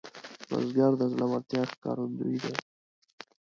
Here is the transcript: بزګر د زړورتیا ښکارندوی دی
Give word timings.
بزګر 0.49 0.91
د 0.99 1.01
زړورتیا 1.13 1.63
ښکارندوی 1.71 2.37
دی 2.43 2.55